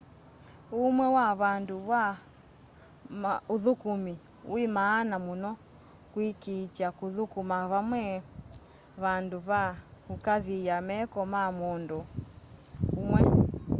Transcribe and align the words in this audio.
uũmwe 0.75 1.05
wa 1.15 1.27
vandũ 1.41 1.75
va 1.89 2.03
ũthũkũmĩ 3.53 4.13
wĩ 4.51 4.63
maana 4.77 5.15
mũno 5.25 5.51
kũĩkĩĩtya 6.11 6.87
kũthũkũma 6.97 7.57
vame 7.71 8.03
vandũ 9.03 9.37
va 9.49 9.61
kũkaathĩa 10.05 10.77
meko 10.87 11.21
ma 11.33 11.41
mũndũ 11.59 11.99
ũmwe 12.99 13.21